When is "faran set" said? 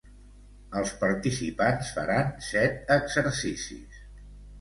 1.97-2.89